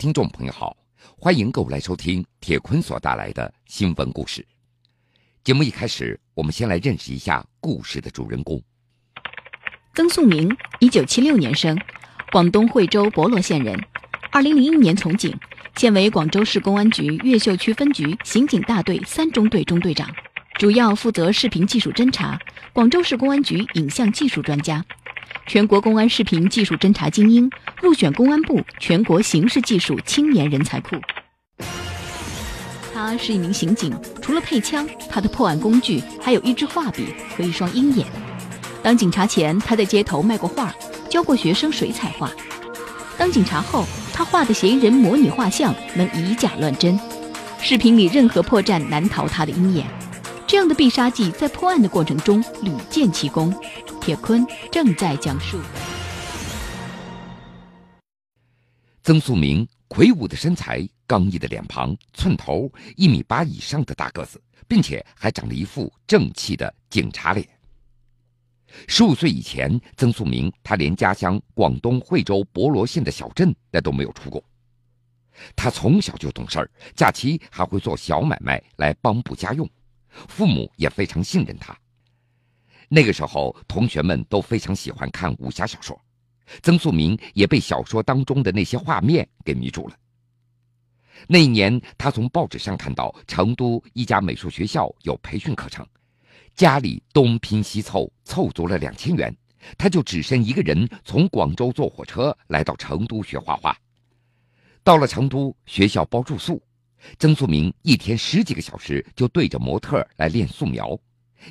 [0.00, 0.74] 听众朋友好，
[1.18, 4.42] 欢迎各位来收听铁坤所带来的新闻故事。
[5.44, 8.62] 节目一开始，我们先来认识一下故事的主人公。
[9.94, 11.78] 曾素明，一九七六年生，
[12.32, 13.78] 广东惠州博罗县人。
[14.32, 15.38] 二零零一年从警，
[15.76, 20.08] 现为广州市公安局越秀区分局刑警大队三中队中队长，
[20.54, 22.40] 主要负责视频技术侦查，
[22.72, 24.82] 广州市公安局影像技术专家。
[25.52, 27.50] 全国公安视频技术侦查精英，
[27.82, 30.90] 入选公安部全国刑事技术青年人才库。
[32.94, 38.06] 他是一名刑警，除了配枪，他的破案工具还有一支画笔和一双鹰眼。
[38.80, 40.72] 当警察前，他在街头卖过画，
[41.08, 42.28] 教过学生水彩画；
[43.18, 46.96] 当警察后，他画的嫌疑人模拟画像能以假乱真，
[47.60, 49.84] 视频里任何破绽难逃他的鹰眼。
[50.46, 53.52] 这样的必杀技在破案的过程中屡见奇功。
[54.00, 55.60] 铁坤正在讲述。
[59.02, 67.46] 曾素明魁梧的身材、刚毅的脸庞、寸头，一米八以上的大个子，并且还长了一副正气的警察脸。
[68.88, 74.42] 十五岁以前，曾素明他连家乡广东惠州博罗县的小镇那都没有出过。
[75.54, 79.68] 他从小就懂事儿，假期还会做小买卖来帮补家用，
[80.28, 81.76] 父母也非常信任他。
[82.92, 85.96] 那个时候，同学们都非常喜欢看武侠小说，
[86.60, 89.96] 曾素明也被小说当中的那些画面给迷住了。
[91.28, 95.86] 那一年，他从报纸上看到成都一家美术学校有培训课程，
[96.56, 99.32] 家里东拼西凑，凑足了两千元，
[99.78, 103.78] 他就只身一个人从广州坐火车来到成都学画画。
[104.82, 106.60] 到了成都，学校包住宿，
[107.20, 110.98] 曾素明一天十几个小时就对着模特来练素描。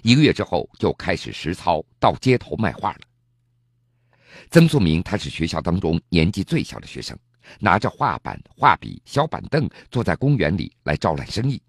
[0.03, 2.99] 一个月之后，就开始实操到街头卖画了。
[4.51, 7.17] 曾素明他是学校当中年纪最小的学生，
[7.59, 11.61] 拿着画板、画笔、小板凳，坐在公园里来招揽生意。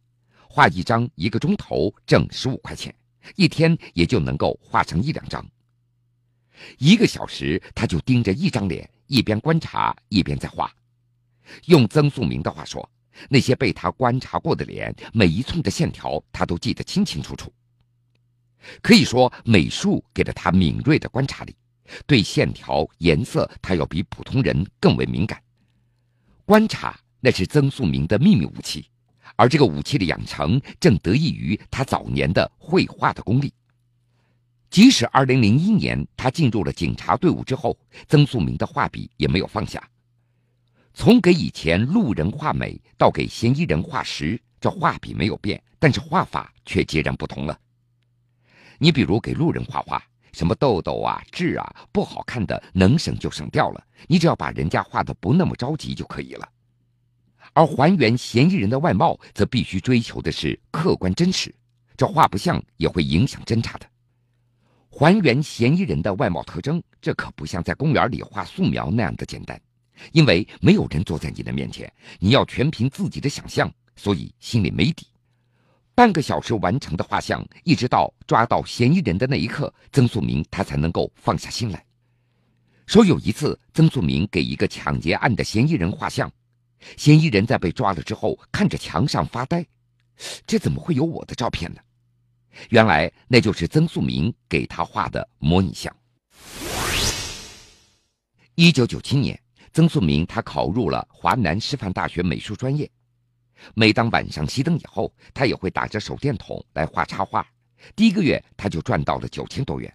[0.48, 2.94] 画一张一个钟头挣十五块钱，
[3.36, 5.44] 一天也就能够画成一两张。
[6.78, 10.70] 一个小时，他就盯着一张脸，一边观察一边在画。
[11.66, 12.88] 用曾素明的话说，
[13.28, 17.52] 那些被他观察过的脸，每一寸的线条，他都记得清清楚楚。
[18.82, 21.54] 可以说，美术给了他敏锐的观察力，
[22.06, 25.40] 对线条、颜色，他要比普通人更为敏感。
[26.44, 28.86] 观察那是曾素明的秘密武器，
[29.36, 33.52] 而这个武器的养成，正得益于他早年的绘画的功力。
[34.70, 37.76] 即使2001年他进入了警察队伍之后，
[38.08, 39.82] 曾素明的画笔也没有放下。
[40.94, 47.58] 从给以前路人画美到给嫌疑人画实，这画笔没有变，但是画法却截然不同了。
[48.82, 50.02] 你比如给路人画画，
[50.32, 56.48] 什么痘痘啊、痣啊，不好看的能省就省掉了，你只要把人家画的不那么着急就可以了。
[57.52, 61.54] 而还原嫌疑人的外貌，则必须追求的是客观真实，
[61.94, 63.86] 这画不像也会影响侦查的。
[64.88, 69.60] 还原嫌疑人的外貌特征，这可不像在公园里画素描那样的简单，
[70.12, 75.06] 因为没有人坐在你的面前，你要全凭自己的想象，所以心里没底。
[76.00, 81.84] 半个小时完成的画像，一直到抓到嫌疑人的那一刻，曾素明他才能够放下心来。
[82.86, 86.32] 说有一次，曾素明给一个抢劫案的嫌疑人画像，
[86.96, 89.62] 嫌疑人在被抓了之后，看着墙上发呆，
[90.46, 91.80] 这怎么会有我的照片呢？
[92.70, 95.94] 原来那就是曾素明给他画的模拟像。
[98.54, 99.38] 一九九七年，
[99.74, 102.90] 曾素明他考入了华南师范大学美术专业。
[103.74, 107.46] 每当晚上熄灯以后，他也会打着手电筒来画插画。
[107.94, 109.92] 第一个月，他就赚到了九千多元。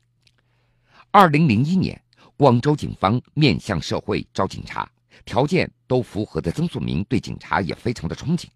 [1.12, 2.02] 二零零一年，
[2.36, 4.90] 广州警方面向社会招警察，
[5.24, 8.48] 条件都符合的曾素明对警察也非常的憧憬。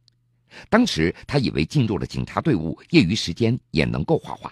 [0.67, 4.51] 当时他以为进入了警察队伍，业余时间也能够画画。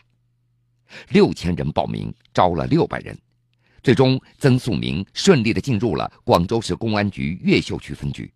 [1.09, 3.17] 六千人报名，招了六百人，
[3.83, 8.31] 最终曾素明顺利的进入了广州市公安局越秀区分局。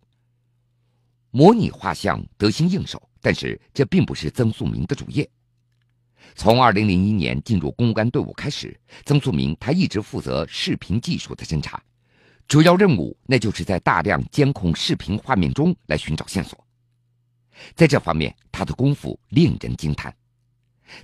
[1.32, 5.28] 模拟画像得心应手，但是这并不是曾素明的主业。
[6.34, 11.82] 从2001年进入公安队伍开始，曾素明他一直负责视频技术的侦查，
[12.46, 16.62] 主要任务那就是在大量监控视频画面中来寻找线索。
[17.74, 20.14] 在这方面，他的功夫令人惊叹。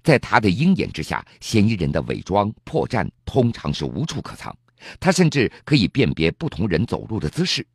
[0.03, 4.55] 在他的鹰眼之下，嫌疑人的伪装破绽通常是无处可藏，
[5.01, 7.67] 他甚至可以辨别不同人走路的姿势。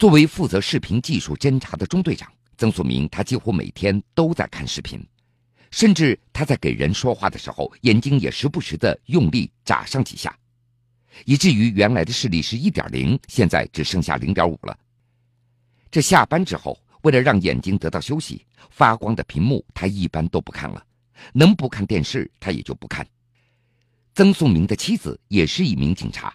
[0.00, 5.06] 作为负责视频技术侦查的中队长，曾素明他几乎每天都在看视频，
[5.70, 10.34] 甚至他在给人说话的时候，眼睛也时不时的用力眨上几下，
[11.26, 14.74] 以至于原来的视力是一点零，现在只剩下零点五了。
[15.90, 20.82] 这下班之后，为了让眼睛得到休息，发光的屏幕他一般都不看了，
[21.34, 23.06] 能不看电视他也就不看。
[24.14, 26.34] 曾素明的妻子也是一名警察，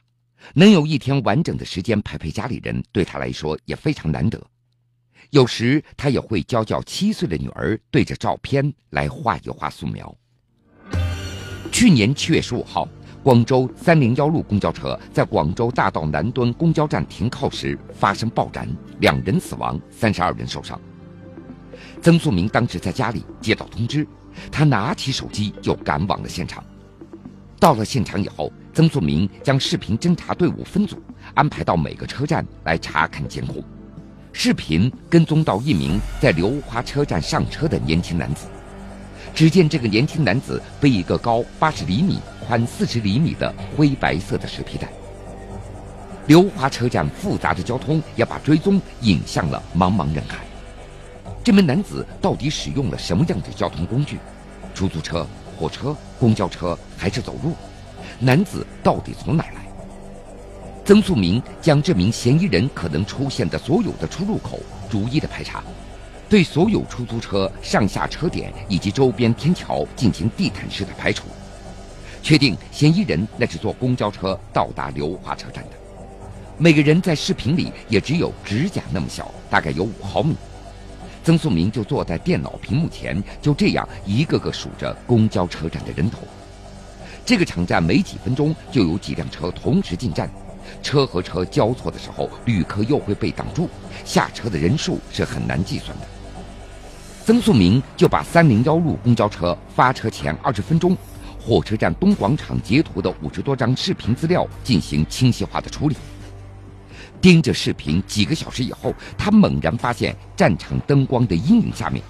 [0.53, 4.41] 能有一天完整的时间陪陪家里人，对他来说也非常难得。
[5.31, 10.15] 有时他也会教教七岁的女儿对着照片来画一画素描。
[11.71, 12.87] 去年七月十五号，
[13.23, 18.69] 广州三零幺路公交车在广州大道南端公交站停靠时发生爆燃，
[18.99, 20.79] 两人死亡，三十二人受伤。
[22.01, 24.07] 曾素明当时在家里接到通知，
[24.51, 26.63] 他拿起手机就赶往了现场。
[27.65, 31.01] 到了现场以后，曾素明将视频侦查队伍分组，
[31.33, 33.55] 安排到每个车站来查看监控。
[34.31, 38.45] 视频跟踪到一名在流花车站上车的年轻男子。
[39.33, 44.87] 只见这个年轻男子背一个高八十厘米、宽四十厘米的灰白色的蛇皮袋。
[46.27, 50.45] 流花车站复杂的交通也把追踪引向了茫茫人海。
[51.43, 54.19] 这名男子到底使用了什么样的交通工具？
[54.75, 55.25] 出租车、
[55.57, 57.53] 火车、公交车还是走路？
[58.19, 59.65] 男子到底从哪来？
[60.85, 64.59] 曾素明将这名嫌疑人可能出现的所有的出入口
[64.89, 65.63] 逐一的排查，
[66.29, 71.25] 对所有出租车上下车点以及周边天桥进行地毯式的排除，
[72.21, 75.71] 确定嫌疑人那是坐公交车到达流花车站的。
[76.57, 80.35] 每个人在视频里也只有指甲那么小，大概有五毫米。
[81.25, 86.19] 曾素明就坐在电脑屏幕前，就这样一个个数着公交车站的人头。
[87.25, 90.29] 这个场站每几分钟就有几辆车同时进站。
[90.83, 93.67] 车和车交错的时候，旅客又会被挡住，
[94.03, 96.05] 下车的人数是很难计算的。
[97.25, 100.95] 曾素明就把三零幺路公交车发车前二十分钟，
[101.41, 105.97] 火车站东广场截图的五十多张视频资料进行清晰化的处理。
[107.21, 112.03] 盯着视频几个小时以后，他猛然发现战场灯光的阴影下面，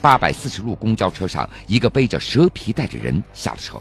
[0.00, 3.80] 八百四十路公交车上一个背着蛇皮袋的人下了车。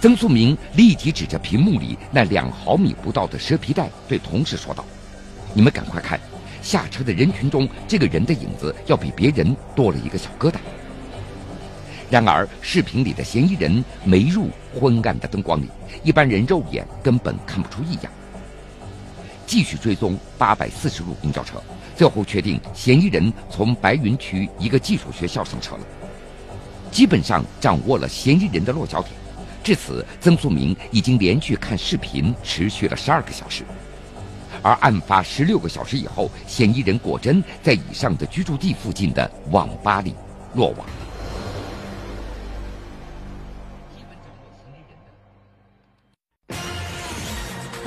[0.00, 4.84] 曾素明立即指着屏幕里那两毫米不到的蛇皮袋，对同事说道
[5.54, 6.20] ：“你们赶快看，
[6.60, 10.56] 下车的人群中，这个人的影子要比别人多了一个小疙瘩。”
[12.10, 15.70] 然而，视频里的嫌疑人没入昏暗的灯光里，
[16.02, 18.12] 一般人肉眼根本看不出异样。
[19.46, 21.62] 继续追踪八百四十路公交车，
[21.96, 25.82] 最后确定嫌疑人从白云区一个技术学校上车了，
[26.90, 29.12] 基本上掌握了嫌疑人的落脚点。
[29.62, 33.64] 至此，曾素明已经连续看视频持续了十二个小时，
[34.62, 40.14] 而案发十六个小时以后，嫌疑人果真在以上的居住地附近的网吧里
[40.54, 40.86] 落网。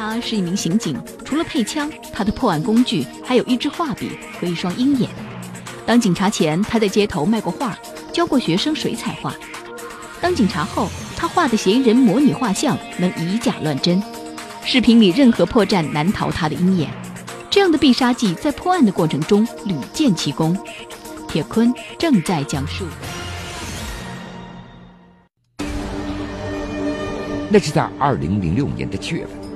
[0.09, 5.09] 他是一名刑警，除了配枪，他的破案工具还有一支画笔和一双鹰眼。
[5.85, 7.77] 当警察前，他在街头卖过画，
[8.13, 9.35] 教过学生水彩画。
[10.21, 14.01] 当警察后，他画的嫌疑人模拟画像能以假乱真，
[14.63, 16.89] 视频里任何破绽难逃他的鹰眼。
[17.49, 20.57] 这样的必杀技在破案的过程中屡见奇功。
[21.27, 22.85] 铁坤正在讲述。
[27.49, 29.46] 那是在二零零六年的七月份，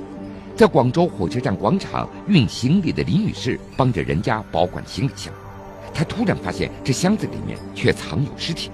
[0.62, 5.34] 在广州火车站广场运行李的李女士帮着人家保管行李箱，
[5.92, 8.70] 她突然发现这箱子里面却藏有尸体。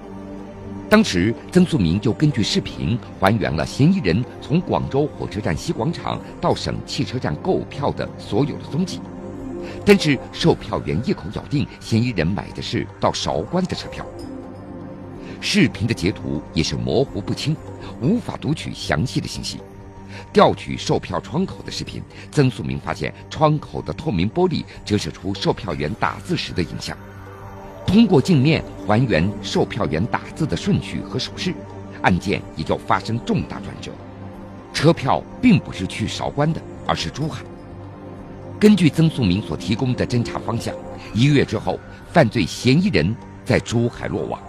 [0.87, 9.01] 当时，曾素明就根据视频还原了嫌疑人从广州火车站西广场到省汽车站购票的所有的踪迹，
[9.83, 14.05] 但是售票员一口咬定嫌疑人买的是到韶关的车票。
[15.41, 17.57] 视频的截图也是模糊不清，
[17.99, 19.59] 无法读取详细的信息。
[20.33, 22.01] 调取售票窗口的视频，
[22.31, 26.97] 曾素明发现窗口的透明玻璃折射出售票员打字时的影像。
[27.87, 31.53] 通过镜面还原售票员打字的顺序和手势，
[32.03, 33.91] 案件也就发生重大转折。
[34.71, 37.43] 车票并不是去韶关的，而是珠海。
[38.59, 40.75] 根据曾素明所提供的侦查方向，
[41.13, 41.79] 一个月之后，
[42.11, 44.39] 犯罪嫌疑人在珠海落网。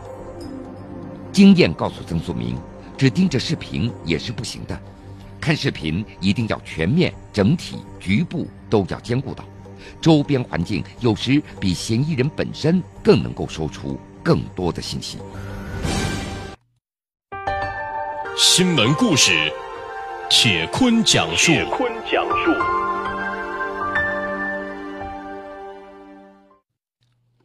[1.32, 2.58] 经验告诉曾素明，
[2.98, 4.78] 只盯着视频也是不行的，
[5.40, 9.44] 看视频一定要全面、整体、局部都要兼顾到。
[10.00, 15.18] 周边环境有时比嫌疑人本身更能够说出更多的信息。
[18.36, 19.32] 新闻故事，
[20.28, 21.52] 铁坤讲述。
[21.52, 22.52] 铁坤讲述。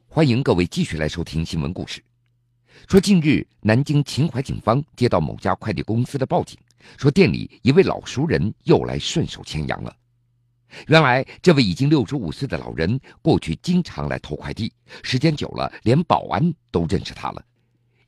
[0.08, 2.02] 欢迎各位继续来收听新闻故事。
[2.88, 6.58] 说近日，南京秦淮警方接到某家快递公司的报警，
[6.98, 9.96] 说店里一位老熟人又来顺手牵羊了。
[10.88, 17.44] 原来，这位已经六十五岁的老人过去经常来偷快递，时间久了，连保安都认识他了。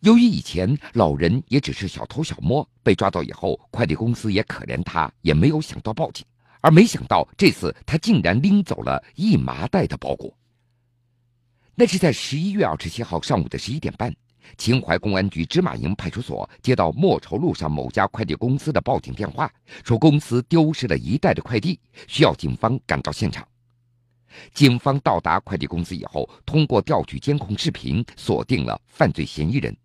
[0.01, 6.25] 由于以前老人也只是小偷小摸，被抓到以后，快递公司也可怜他，也没有想到报警。
[6.59, 10.35] 而没想到这次他竟然拎走了一麻袋的包裹。
[11.75, 14.13] 那是在十一月二十七号上午的十一点半。
[14.57, 19.51] 秦淮公安局芝麻营派出所接到莫愁路上某家快递公司的报警电话，
[19.83, 23.47] 说公司丢失了一袋的快递，需要警方赶到现场。
[24.53, 29.75] 警方到达快递公司以后，通过调取监控视频，锁定了犯罪嫌疑人。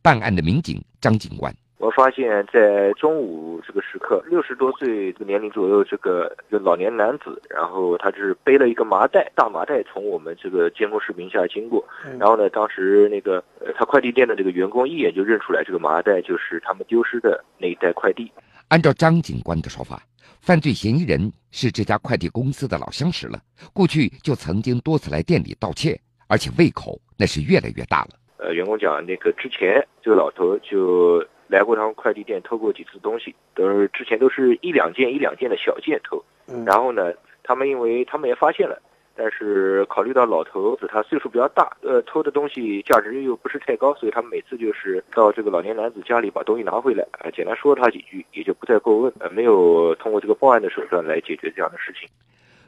[0.00, 1.54] 办案的民警张警官。
[1.82, 11.84] 我发现，在中午这个时刻，六十多岁这个年龄左右，这个一个老年男子，然后他是背了一个麻袋，大麻袋从我们这个监控视频下经过。
[12.20, 18.30] 然后呢，当时那个呃，他快递店的这个员工一眼就认出来，这个麻袋就是他们丢失的那一袋快递。
[18.68, 20.00] 按照张警官的说法，
[20.40, 23.40] 犯罪嫌疑人是这家快递公司的老相识了，
[23.72, 28.10] 过去就曾经多次来店里盗窃，而且胃口那是越来越大了。
[28.36, 31.20] 呃，员工讲，那个之前这个老头就。
[31.52, 36.24] 来过他们快递店偷过几次东西，都是之前都是一两件一两件的小件偷。
[36.64, 38.80] 然后呢，他们因为他们也发现了，
[39.14, 52.08] 但是考虑到老头子他岁数比较大，呃，偷的东西价值又不是太高，所以他们每次就是到这个老年男子家里把东西拿回来，呃，简单说他几句，也就不再过问，呃，没有通过这个报案的手段来解决这样的事情。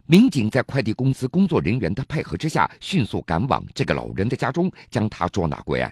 [0.06, 5.90] 民警在快递公司工作人员的配合之下，迅速赶往这个老人的家中，将他捉拿归案。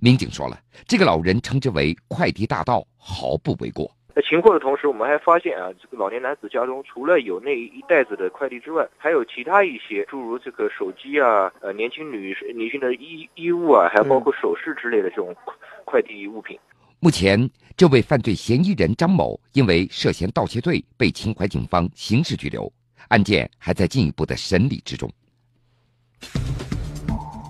[0.00, 3.90] 民警说了，这个老人称之为“快递大盗”，毫不为过。
[4.12, 15.32] 在擒获的同时，我们还发现啊，这个老年男子家中除了有那一袋子的快递之外，还有其他一些，诸如这个手机啊、呃年轻女女性的衣衣物啊，还包括首饰之类的这种
[15.84, 16.58] 快递物品。
[16.98, 22.70] 目前，这位犯罪嫌疑人张某因为涉嫌盗窃罪被秦淮警方刑事拘留，
[23.08, 25.08] 案件还在进一步的审理之中。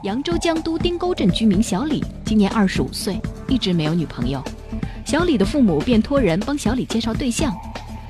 [0.03, 4.43] 扬州江都丁沟镇居民小李今年二十五岁，一直没有女朋友。
[5.05, 7.55] 小李的父母便托人帮小李介绍对象。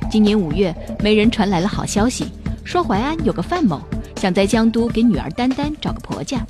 [0.09, 2.27] 今年五月，媒人传来了好消息，
[2.63, 3.81] 说淮安有个范某
[4.17, 6.47] 想在江都给女儿丹丹找个婆家。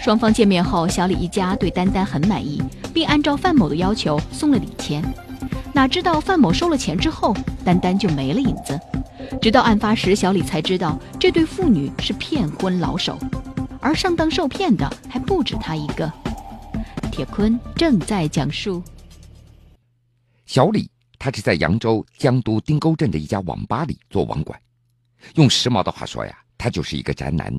[0.00, 2.62] 双方见面后，小李一家对丹丹很满意，
[2.94, 5.04] 并按照范某的要求送了礼钱。
[5.74, 8.80] 哪知道范某收了钱之后，丹丹就没了影子。
[9.38, 13.18] 直到案发时，小李才知道这对父女是骗婚老手。
[13.82, 16.10] 而上当受骗的还不止他一个。
[17.10, 18.82] 铁坤正在讲述。
[20.46, 24.58] 小李，他是在扬州江都丁沟镇的一家网吧里做网管。
[25.34, 27.52] 用时髦的话说呀，他就是一个宅男。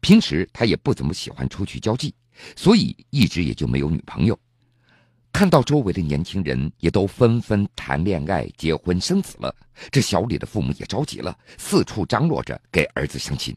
[0.00, 2.14] 平时他也不怎么喜欢出去交际，
[2.56, 4.38] 所以一直也就没有女朋友。
[5.32, 9.54] 看到周围的年轻人也都纷纷谈恋爱、结婚、生子了，
[9.90, 13.56] 这小李的父母也着急了，四处张罗着给儿子相亲。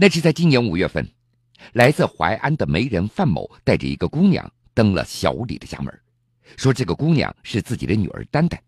[0.00, 1.04] 那是在今年五月份，
[1.72, 5.92] 来自淮安的媒人范某带着一个姑娘登了小李的家门，
[6.56, 8.62] 说这个姑娘是自己的女儿丹丹。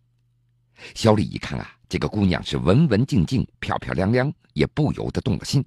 [0.93, 5.65] 小李一看啊，这个姑娘是文文静静、漂漂亮亮，也不由得动了心。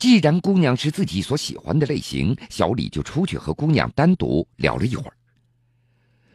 [0.00, 5.16] 既然姑娘是自己所喜欢的类型，小李就出去和姑娘单独聊了一会儿。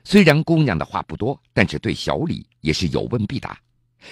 [0.05, 3.59] 虽然姑娘的话不多，但是对小李也是有问必答。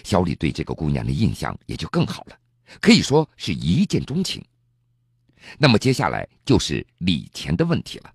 [0.03, 2.38] 小李对这个姑娘的印象也就更好了。
[2.82, 4.43] 可以说是一见钟情。
[5.58, 8.12] 那么接下来就是礼钱的问题了。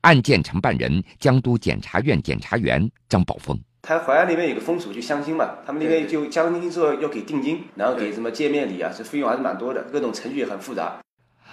[0.00, 11.00] 案件承办人江都检察院检察员张宝峰，他淮安那边有个风俗，就相亲嘛，他们那边就相亲之后要给定金，然后给什么见面礼啊，这费用还是蛮多的，各种程序也很复杂。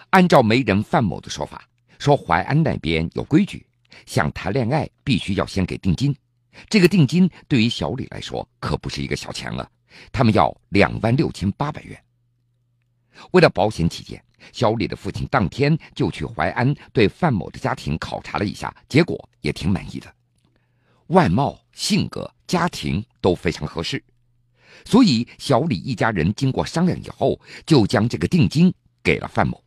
[0.10, 1.64] 按照媒人范某的说法，
[2.00, 3.64] 说淮安那边有规矩，
[4.08, 6.16] 想谈恋爱必须要先给定金，
[6.68, 9.70] 这个定金对于小李来说可不是一个小钱了。
[10.12, 12.02] 他们要两万六千八百元。
[13.32, 20.14] 为了保险起见，小李的父亲当天就去淮安对范某的家庭考察了一下，结果也挺满意的，
[21.08, 24.04] 外貌、性格、家庭都非常合适。
[24.84, 28.74] 所以小李一家人经过商量以后，就将这个定金
[29.04, 29.64] 给了范某。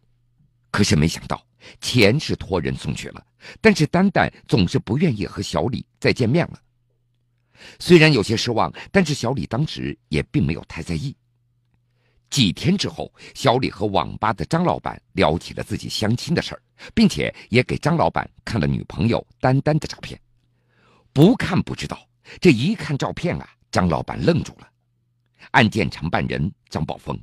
[0.71, 1.42] 可是没想到，
[1.80, 3.25] 钱是托人送去了，
[3.61, 6.61] 但是丹丹总是不愿意和小李再见面了。
[7.78, 11.14] 虽然有些失望，但是小李当时也并没有太在意。
[12.28, 20.20] 几天之后，小李和网吧的张老板聊起了自己相亲的事儿，并且也给张老板看了女朋友丹丹的照片。
[21.12, 22.06] 不看不知道，
[22.40, 24.68] 这一看照片啊，张老板愣住了。
[25.52, 27.16] 案件承办人张宝峰，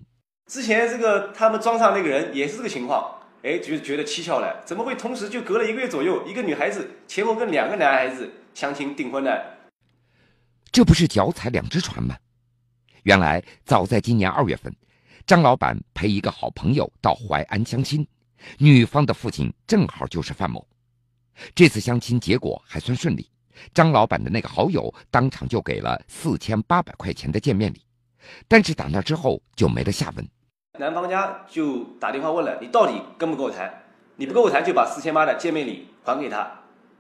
[0.47, 3.13] 之前这个他们庄上那个人也是这个情况，
[3.43, 9.31] 哎，觉觉得蹊跷了，怎么会同时就隔了一个月左右，一个女孩子前后跟两个男孩子相亲订婚呢？
[10.74, 12.18] 这不是脚踩两只船吗？
[13.03, 14.75] 原来早在今年二月份，
[15.24, 18.06] 张老板陪一个好朋友到淮安相亲，
[18.58, 20.68] 女方的父亲正好就是范某。
[21.53, 23.30] 这次相亲结果还算顺利，
[23.72, 27.86] 张老板的那个好友当场就给了四千八百块钱的见面礼，
[28.48, 30.27] 但是打那之后就没了下文。
[30.80, 33.72] 男方家就打电话问了：“你到底跟不跟我谈？
[34.15, 36.51] 你不跟我谈，就把四千八的见面礼还给他。”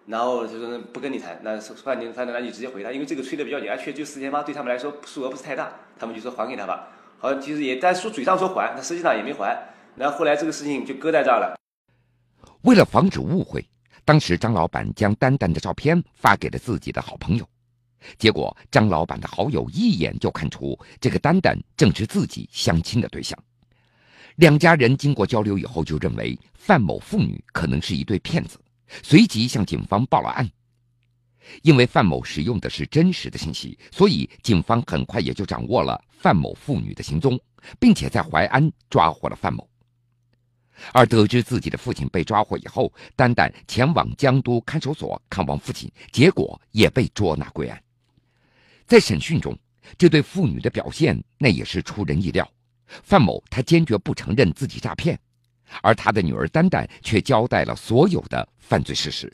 [0.05, 6.89] 然后他说：“不跟你谈，那饭店饭店那就直接回他，因为这个催的比较紧，而且就四千八对他们来说数额不是太大，他们就说还给他吧。
[7.19, 9.57] 好像其实也但说嘴上说还，他实际上也没还。
[9.95, 11.57] 然后后来这个事情就搁在这儿了。
[12.63, 13.63] 为了防止误会。”
[14.05, 17.47] 当时张老板将丹丹的照片发给了自己的好朋友，
[18.17, 23.39] 结果张老板的好友一眼就看出这个丹丹正是自己相亲的对象。
[24.35, 28.59] 两家人经过交流以后，就认为范某父女可能是一对骗子，
[29.01, 30.49] 随即向警方报了案。
[31.61, 37.39] 因为范某使用的是真实的信息，所以警方很快也就掌握了范某父女的行踪，
[37.79, 39.67] 并且在淮安抓获了范某。
[40.91, 47.81] 而得知自己的父亲被抓获以后，丹丹前往江都看守所看望父亲，结果也被捉拿归案。
[48.87, 49.57] 在审讯中，
[49.97, 52.49] 这对父女的表现那也是出人意料。
[53.03, 55.19] 范某他坚决不承认自己诈骗，
[55.81, 59.31] 而他的女儿丹丹却交代了所有的犯罪事实。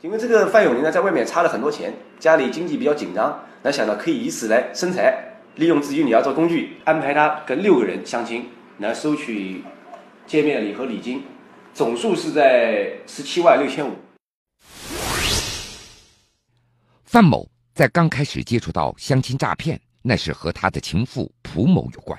[0.00, 5.16] 因为这个范永林呢，在外面差了很多钱，家里经济比较紧张，那想到可以以此来生财，
[5.56, 8.48] 利用自己女儿做工具，安排他跟六个人相亲，
[8.78, 9.62] 来收取。
[10.24, 11.22] 见面礼和礼金，
[11.74, 13.92] 总数是在十七万六千五。
[17.04, 22.18] 范某在刚开始接触到相亲诈骗，那是和他的情妇蒲某有关。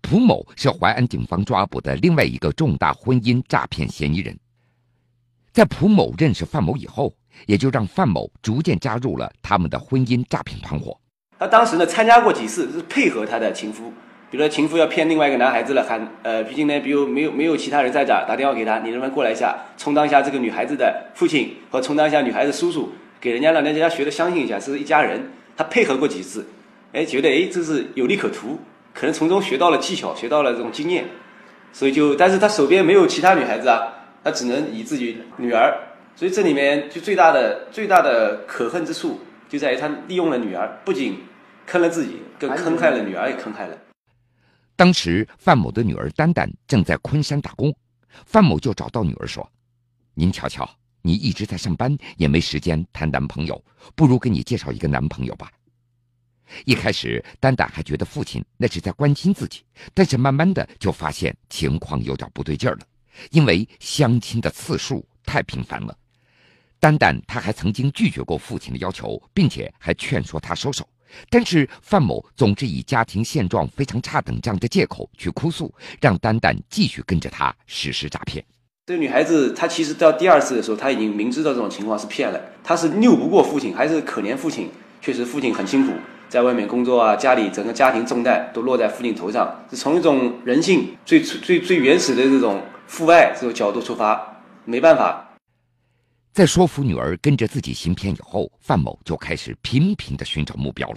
[0.00, 4.36] 蒲某是淮安警方抓捕的另外一个重大婚姻诈骗嫌疑人。
[5.52, 7.12] 在蒲某认识范某以后，
[7.46, 10.98] 也就让范某逐渐加入了他们的婚姻诈骗团伙。
[11.38, 13.92] 他当时呢，参加过几次，是配合他的情夫。
[14.30, 25.30] 比如说情夫要骗另外一个男孩子了，喊呃，毕竟呢，比如没有没有其他人在这儿，打电话给他，你能不能过来一下，充当一下这个女孩子的父亲，或充当一下女孩子叔叔，给人家让人家学的相信一下，是一家人。
[25.56, 26.44] 他配合过几次，
[26.92, 28.58] 哎，觉得哎这是有利可图，
[28.94, 31.04] 可能从中学到了技巧，学到了这种经验，
[31.72, 35.76] 所以就，但是他手边没有其他女孩子啊，他只能以自己女儿，
[36.14, 41.18] 所以这里面就最大的最大的可恨之处就在于他利用了女儿，不仅
[41.66, 43.76] 坑了自己，更坑害了女儿，也坑害了。
[44.76, 47.74] 当时范某的女儿丹丹正在昆山打工，
[48.26, 49.48] 范某就找到女儿说
[50.14, 50.68] ：“您瞧瞧，
[51.02, 53.60] 你一直在上班，也没时间谈男朋友，
[53.96, 55.50] 不如给你介绍一个男朋友吧。”
[56.64, 62.80] 一开始，丹丹还觉得父亲那是在关心自己，但是慢慢的就发现情况有点不对劲了，
[63.30, 65.96] 因为相亲的次数太频繁了。
[66.78, 70.86] 丹丹他还曾经拒绝过父亲的要求，并且还劝说他收手。
[71.30, 78.44] 但是范某总是以家庭现状非常差等这样的借口去哭诉，让丹丹继续跟着他实施诈骗。
[78.86, 84.70] 这个女孩子她其实到第二次的时候，她已经明知道这种情况是骗了，她是拗不过父亲，还是可怜父亲。
[85.00, 85.92] 确实父亲很辛苦，
[86.34, 94.20] 在外面工作啊，家里整个家庭重担都落在父亲头上，是从一种人性最最最原始的这种父爱这种角度出发，
[94.64, 95.24] 没办法。
[96.32, 100.96] 在说服女儿跟着自己行骗以后，范某就开始频频的寻找目标了。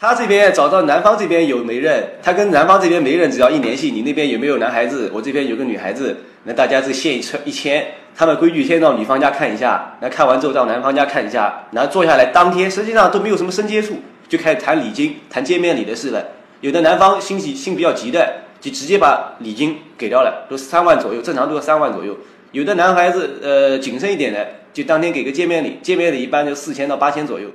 [0.00, 5.08] 他这边找到男方这边有媒人，他跟男方这边媒人只要一联系，你那边有没有男孩子？
[5.14, 13.94] 我这边有个女孩子，那大家这线一签一签，他们规矩先到女方家看一下，那看完之后到男方家看一下，然后坐下来当天实际上都没有什么深接触，
[14.32, 16.26] 就开始谈礼金、谈见面礼的事了。
[16.62, 22.16] 有的男方心急心比较急的，就直接把礼金给掉了，都三万左右，正常都要三万左右。
[22.50, 24.48] 有的男孩子呃谨慎一点的。
[24.72, 27.52] 就当天给个见面礼，见面礼一般就四千到八千左右。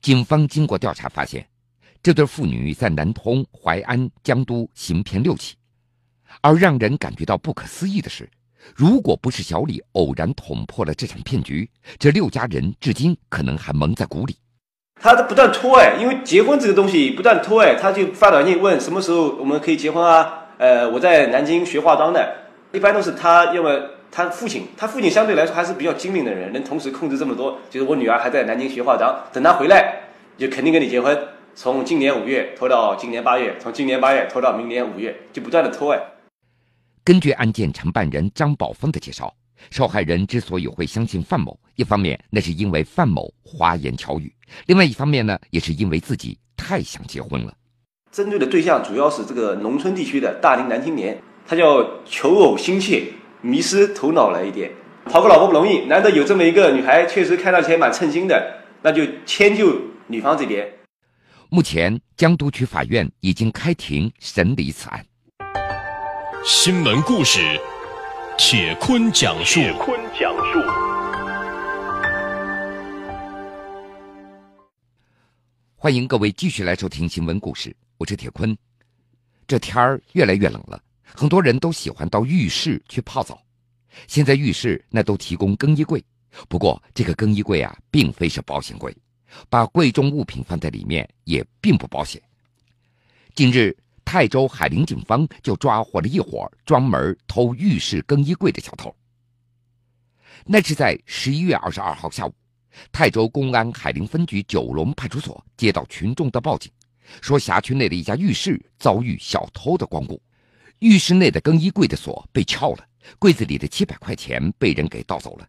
[0.00, 1.44] 警方经过调查发现，
[2.00, 5.56] 这对父女在南通、淮安、江都行骗六起。
[6.42, 8.30] 而让人感觉到不可思议的是，
[8.76, 11.68] 如果不是小李偶然捅破了这场骗局，
[11.98, 14.36] 这六家人至今可能还蒙在鼓里。
[15.02, 20.44] 他在不断拖哎，因为结婚这个东西不断拖哎，他就发短信问什么时候我们可以结婚啊？
[20.58, 22.32] 呃，我在南京学化妆的，
[22.70, 23.80] 一般都是他要么。
[24.14, 27.58] 他父亲，他父亲相对来说还是比较精明的人，能同时控制这么多。
[27.70, 30.00] 就是我女儿还在南京学化妆，等她回来，
[30.36, 31.18] 就肯定跟你结婚。
[31.54, 35.98] 从今年五月拖到今年八月，从今年八月拖到明年五月，就不断的拖哎。
[37.02, 39.32] 根据案件承办人张宝峰的介绍，
[39.70, 44.32] 受害人之所以会相信范某，一方面那是因为范某花言巧语，
[44.66, 47.54] 另外一方面呢，也是因为自己太想结婚了。
[48.10, 53.04] 针对的对象主要是这个农村地区的大龄男青年，他叫求偶心切。
[53.44, 54.70] 迷失头脑了一点，
[55.06, 60.64] 讨个老婆不容易，难得有这么一个女孩，确实看上去蛮称心的，那就迁就女方这边。
[61.48, 65.04] 目前，江都区法院已经开庭审理此案。
[66.44, 67.40] 新闻故事，
[68.38, 69.60] 铁坤讲述。
[69.60, 70.58] 铁坤讲述。
[75.76, 78.56] 欢迎各位继续来收听新闻故事，我是铁坤。
[79.46, 83.42] 这天儿越来越冷了，很多人都喜欢到浴室去泡澡。
[84.08, 86.02] 现在浴室那都提供更衣柜，
[86.48, 88.96] 不过这个更衣柜啊，并非是保险柜。
[89.50, 92.20] 把贵重物品放在里面也并不保险。
[93.34, 98.94] 近日，泰州海陵警方就抓获了一伙专门偷浴室更衣柜的小偷。
[100.44, 102.34] 那是在十一月二十二号下午，
[102.90, 106.70] 泰州公安海陵分局九龙派出所接到群众的报警，
[107.20, 110.20] 说辖区内的一家浴室遭遇小偷的光顾，
[110.80, 112.86] 浴室内的更衣柜的锁被撬了，
[113.18, 115.48] 柜子里的七百块钱被人给盗走了。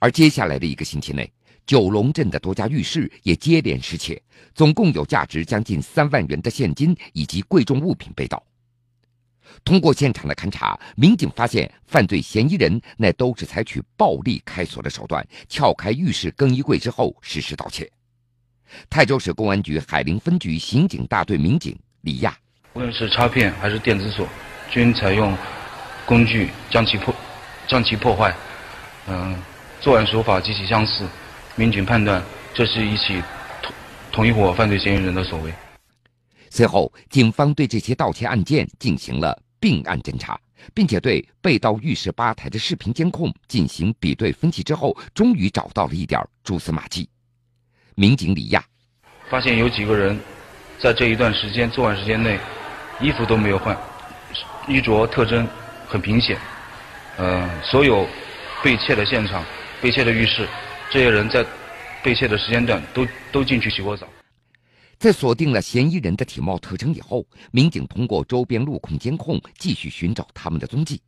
[0.00, 1.32] 而接下来的一个星期内，
[1.66, 4.20] 九龙镇的多家浴室也接连失窃，
[4.54, 8.42] 总共有价值将近三万元的现金以及贵重物品被盗。
[9.64, 17.90] 通过现场的勘查，民警发现犯罪嫌疑人那都是采取暴力开锁的手段，撬开浴室更衣柜之后实施盗窃。
[18.90, 22.36] 泰州市公安局海陵分局刑警大队民警李亚，
[22.72, 24.28] 无论是插片还是电子锁，
[24.70, 25.36] 均采用
[26.04, 27.14] 工具将其破，
[27.68, 28.34] 将其破坏。
[29.06, 29.40] 嗯，
[29.80, 31.06] 作案手法极其相似。
[31.56, 32.20] 民警判断，
[32.52, 33.22] 这是一起
[33.62, 33.72] 同
[34.10, 35.52] 同一伙犯罪嫌疑人的所为。
[36.50, 40.38] 随后，警方对这些盗窃案件进行了并案侦查，
[40.72, 47.08] 并且对被盗浴室吧台的视频监控进行比对分析之后，终于找到了一点蛛丝马迹。
[47.94, 48.64] 民警李亚
[49.28, 50.18] 发现有几个人
[50.80, 52.38] 在这一段时间作案时间内
[53.00, 53.76] 衣服都没有换，
[54.66, 55.46] 衣着特征
[55.86, 56.36] 很明显。
[57.16, 58.08] 呃，所有
[58.60, 59.44] 被窃的现场、
[59.80, 60.48] 被窃的浴室。
[60.90, 61.44] 这些人在
[62.02, 64.06] 被窃的时间段都都进去洗过澡。
[64.98, 71.00] 在锁定了嫌疑人的体貌特征以后，民警通过周边路控监控继续寻找他们的踪迹。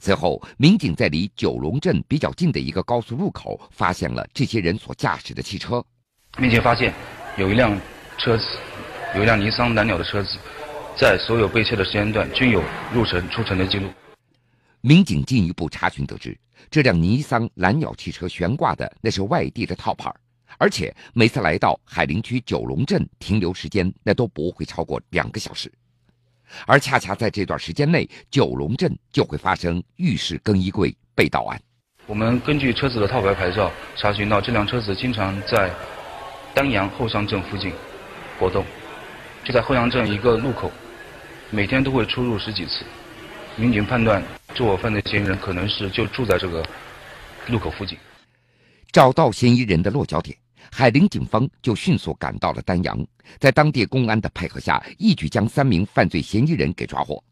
[0.00, 5.84] 随后，民警在离九龙镇比较近的一个高速路口发现了这些人所驾驶的汽车，
[6.38, 6.92] 并且发现
[7.36, 7.78] 有一辆
[8.18, 8.44] 车子，
[9.14, 10.38] 有一辆尼桑蓝鸟的车子，
[10.96, 13.88] 在所有被窃的时间段均有入城出城的记录。
[14.80, 16.36] 民警进一步查询得知。
[16.70, 20.12] 这辆尼桑蓝鸟汽车悬挂的那是外地的套牌，
[20.58, 25.72] 而且每次来到海陵区九龙镇停留时间那都不会超过两个小时，
[26.66, 31.60] 而恰恰在这段时间内，九龙镇就会发生浴室更衣柜被盗案。
[32.06, 35.72] 我们根据车子的套牌牌照查询到，这辆车子经常在
[36.54, 37.72] 丹阳后乡镇附近
[38.38, 38.64] 活动，
[39.44, 40.70] 就在后乡镇一个路口，
[41.50, 42.84] 每天都会出入十几次。
[43.56, 44.22] 民警判断，
[44.54, 46.64] 这伙犯罪嫌疑人可能是就住在这个
[47.48, 47.98] 路口附近。
[48.90, 50.36] 找到嫌疑人的落脚点，
[50.70, 53.06] 海陵警方就迅速赶到了丹阳，
[53.38, 57.22] 在当地公安的配合下，一举将三名犯罪嫌疑人给抓获。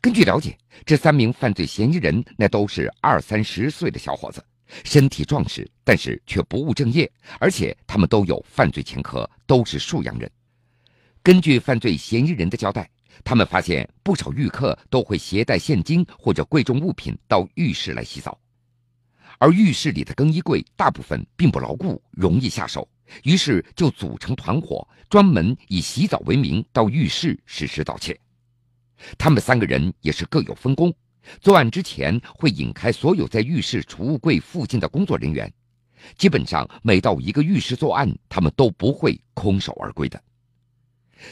[0.00, 4.42] 根据了解，这三名犯罪嫌疑人那都是二三十岁的小伙子，
[4.84, 10.30] 身体壮实，但是却不务正业，而且他们都有犯罪前科，都是沭阳人。
[11.22, 12.88] 根据犯罪嫌疑人的交代。
[13.24, 18.38] 他们发现不少浴客都会携带现金或者贵重物品到浴室来洗澡，
[19.38, 22.88] 而浴室里的更衣柜大部分并不牢固，容易下手，
[23.22, 28.18] 于是就组成团伙，专门以洗澡为名到浴室实施盗窃。
[29.18, 30.92] 他们三个人也是各有分工，
[31.40, 35.52] 作案之前会引开所有在浴室储物柜附近的工作人员，
[36.16, 40.22] 基本上每到一个浴室作案，他们都不会空手而归的。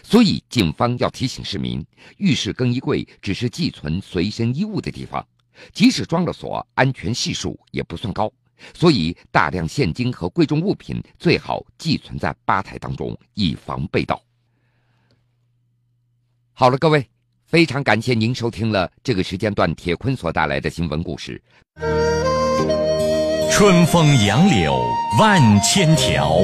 [0.03, 1.85] 所以，警方要提醒市民，
[2.17, 5.25] 浴室更衣柜只是寄存随身衣物的地方，
[5.73, 8.33] 即使装了锁，安全系数也不算高。
[8.73, 14.21] 所以，大量现金和贵重物品最好寄存在吧台当中，以防被盗。
[16.53, 17.07] 好了，各位，
[17.47, 21.43] 非常感谢您收听了这个时间段铁坤所带来的新闻故事。
[23.51, 24.83] 春风杨柳
[25.19, 26.41] 万千条，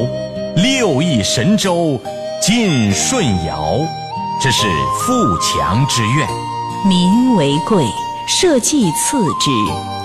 [0.57, 2.00] 六艺神州。
[2.40, 3.79] 晋舜尧，
[4.40, 4.66] 这是
[4.98, 6.26] 富强之愿。
[6.88, 7.85] 民为贵，
[8.26, 9.50] 社稷次之，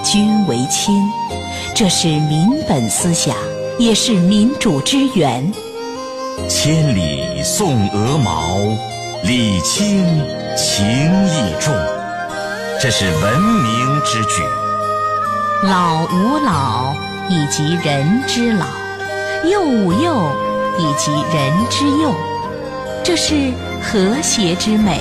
[0.03, 0.93] 君为轻，
[1.73, 3.33] 这是民本思想，
[3.79, 5.49] 也是民主之源。
[6.49, 8.57] 千里送鹅毛，
[9.23, 10.05] 礼轻
[10.57, 10.85] 情
[11.27, 11.73] 意重，
[12.81, 14.43] 这是文明之举。
[15.63, 16.93] 老吾老
[17.29, 18.65] 以及人之老，
[19.49, 20.29] 幼吾幼
[20.77, 22.13] 以及人之幼。
[23.03, 24.99] 这是和谐之美。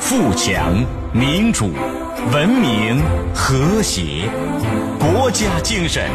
[0.00, 1.70] 富强、民主、
[2.32, 3.02] 文明、
[3.34, 4.28] 和谐，
[4.98, 6.08] 国家精神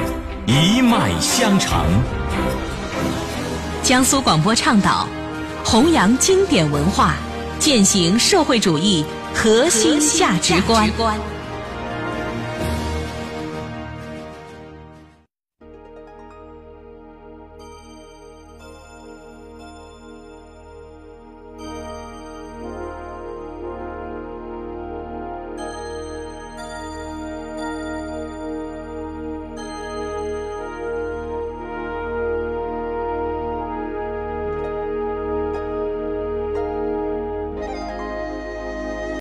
[0.46, 1.86] 一脉相承。
[3.84, 5.08] 江苏广播倡导
[5.64, 7.16] 弘扬经典文化，
[7.60, 10.90] 践行社会主义核心价值观。